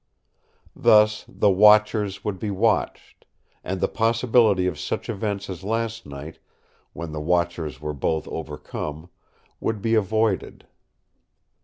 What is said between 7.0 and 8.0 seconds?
the watchers were